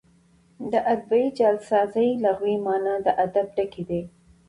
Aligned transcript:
د 0.71 0.73
ادبي 0.93 1.23
جعلسازۍ 1.37 2.09
لغوي 2.25 2.55
مانا 2.65 2.95
د 3.05 3.07
ادب 3.25 3.45
ټګي 3.55 3.83
ده. 3.89 4.01